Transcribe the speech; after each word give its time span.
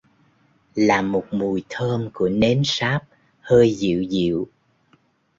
Là 0.75 1.01
một 1.01 1.25
mùi 1.31 1.63
thơm 1.69 2.09
của 2.13 2.29
nến 2.29 2.61
sáp 2.65 3.03
hơi 3.41 3.73
Dịu 3.75 4.01
Dịu 4.03 4.47